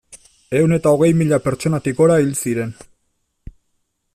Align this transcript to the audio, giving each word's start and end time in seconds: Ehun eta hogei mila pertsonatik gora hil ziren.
Ehun 0.59 0.71
eta 0.77 0.93
hogei 0.95 1.09
mila 1.19 1.39
pertsonatik 1.47 1.99
gora 2.01 2.15
hil 2.23 2.33
ziren. 2.45 2.73